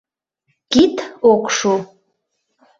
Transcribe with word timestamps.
Кид 0.71 0.95
ок 1.31 1.43
шу. 1.57 1.73